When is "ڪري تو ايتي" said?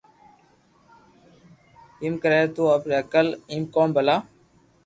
2.23-2.87